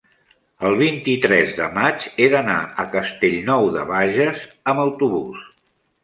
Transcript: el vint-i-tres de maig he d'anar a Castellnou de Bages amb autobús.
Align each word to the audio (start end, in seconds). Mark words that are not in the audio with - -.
el 0.67 0.75
vint-i-tres 0.77 1.51
de 1.57 1.65
maig 1.75 2.05
he 2.23 2.29
d'anar 2.35 2.55
a 2.83 2.85
Castellnou 2.95 3.67
de 3.75 3.83
Bages 3.91 4.47
amb 4.73 4.83
autobús. 4.85 5.45